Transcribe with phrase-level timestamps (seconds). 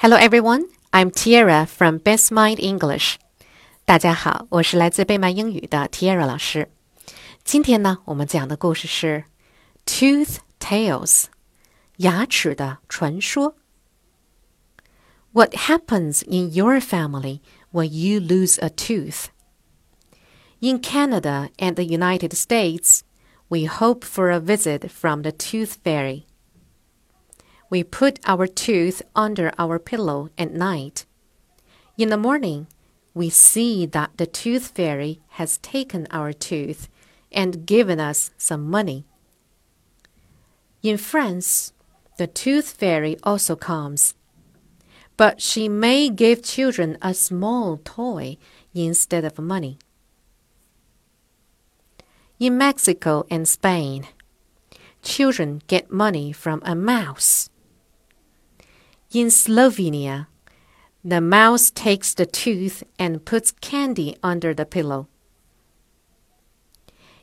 [0.00, 3.15] Hello everyone, I'm Tiara from Best Mind English.
[3.85, 6.69] 大家好，我是来自贝曼英语的 Tiara 老师。
[7.43, 9.25] 今天呢，我们讲的故事是
[9.85, 11.25] Tooth Tales，
[11.97, 13.55] 牙齿的传说。
[15.31, 19.25] What happens in your family when you lose a tooth?
[20.59, 23.01] In Canada and the United States,
[23.47, 26.25] we hope for a visit from the tooth fairy.
[27.71, 31.05] We put our tooth under our pillow at night.
[31.97, 32.67] In the morning,
[33.13, 36.89] we see that the tooth fairy has taken our tooth
[37.31, 39.05] and given us some money.
[40.83, 41.71] In France,
[42.17, 44.15] the tooth fairy also comes,
[45.15, 48.35] but she may give children a small toy
[48.73, 49.79] instead of money.
[52.37, 54.07] In Mexico and Spain,
[55.01, 57.49] children get money from a mouse.
[59.13, 60.27] In Slovenia,
[61.03, 65.09] the mouse takes the tooth and puts candy under the pillow.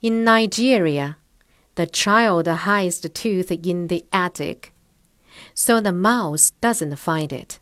[0.00, 1.18] In Nigeria,
[1.74, 4.72] the child hides the tooth in the attic,
[5.52, 7.60] so the mouse doesn't find it.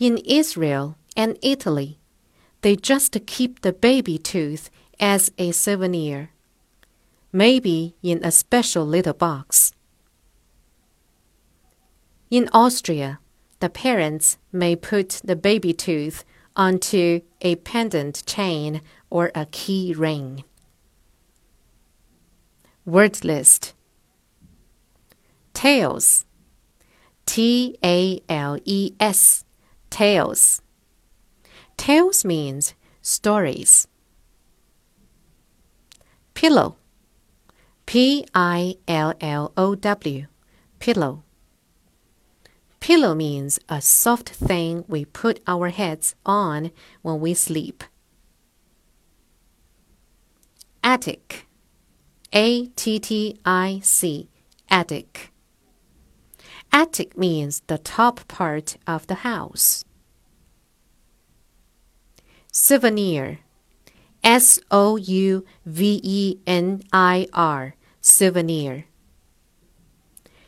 [0.00, 2.00] In Israel and Italy,
[2.62, 6.30] they just keep the baby tooth as a souvenir,
[7.32, 9.72] maybe in a special little box.
[12.30, 13.20] In Austria,
[13.60, 20.44] the parents may put the baby tooth onto a pendant chain or a key ring.
[22.84, 23.72] Word list.
[25.54, 26.26] Tales
[27.24, 29.44] T A L E S.
[29.88, 30.60] Tales
[31.78, 33.88] Tales means stories.
[36.34, 36.76] Pillow.
[37.86, 40.26] P I L L O W.
[40.78, 41.22] Pillow
[42.88, 46.70] Pillow means a soft thing we put our heads on
[47.02, 47.84] when we sleep.
[50.82, 51.46] Attic.
[52.32, 54.30] A T T I C.
[54.70, 55.30] Attic.
[56.72, 59.84] Attic means the top part of the house.
[62.50, 63.40] Souvenir.
[64.24, 67.74] S O U V E N I R.
[68.00, 68.87] Souvenir.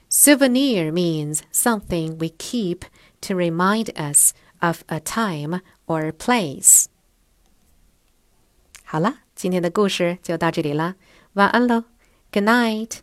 [0.09, 2.85] Souvenir means something we keep
[3.21, 6.85] to remind us of a time or a place.
[8.83, 10.95] 好了，今天的故事就到这里啦，
[11.33, 11.85] 晚安喽，
[12.31, 12.99] Good night。